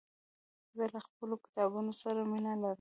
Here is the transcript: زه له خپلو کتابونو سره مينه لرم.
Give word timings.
زه 0.77 0.83
له 0.93 0.99
خپلو 1.07 1.35
کتابونو 1.43 1.93
سره 2.01 2.19
مينه 2.31 2.51
لرم. 2.61 2.69